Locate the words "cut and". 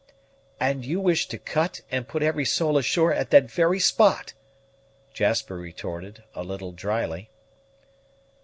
1.37-2.07